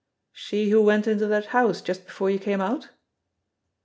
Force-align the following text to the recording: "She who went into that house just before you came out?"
"She 0.33 0.71
who 0.71 0.81
went 0.81 1.05
into 1.05 1.27
that 1.27 1.45
house 1.53 1.79
just 1.79 2.07
before 2.07 2.31
you 2.31 2.39
came 2.39 2.59
out?" 2.59 2.89